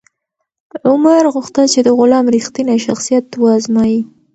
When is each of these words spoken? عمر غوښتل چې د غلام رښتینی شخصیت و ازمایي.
عمر 0.89 1.23
غوښتل 1.35 1.65
چې 1.73 1.79
د 1.83 1.89
غلام 1.97 2.25
رښتینی 2.35 2.77
شخصیت 2.85 3.25
و 3.35 3.43
ازمایي. 3.57 3.99